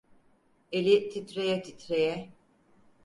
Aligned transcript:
Eli 0.77 0.95
titreye 1.11 1.55
titreye. 1.63 2.15